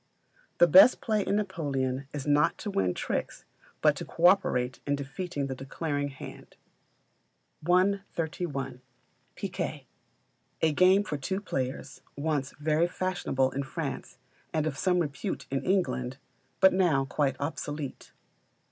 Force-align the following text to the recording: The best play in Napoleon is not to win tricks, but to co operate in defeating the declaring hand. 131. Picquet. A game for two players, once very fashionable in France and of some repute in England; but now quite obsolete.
The 0.57 0.65
best 0.65 0.99
play 0.99 1.21
in 1.23 1.35
Napoleon 1.35 2.07
is 2.11 2.25
not 2.25 2.57
to 2.57 2.71
win 2.71 2.95
tricks, 2.95 3.45
but 3.81 3.95
to 3.97 4.03
co 4.05 4.25
operate 4.25 4.79
in 4.87 4.95
defeating 4.95 5.45
the 5.45 5.53
declaring 5.53 6.07
hand. 6.07 6.55
131. 7.61 8.81
Picquet. 9.35 9.85
A 10.63 10.71
game 10.73 11.03
for 11.03 11.17
two 11.17 11.39
players, 11.39 12.01
once 12.17 12.51
very 12.59 12.87
fashionable 12.87 13.51
in 13.51 13.61
France 13.61 14.17
and 14.51 14.65
of 14.65 14.75
some 14.75 14.97
repute 14.97 15.45
in 15.51 15.61
England; 15.61 16.17
but 16.61 16.73
now 16.73 17.05
quite 17.05 17.35
obsolete. 17.39 18.11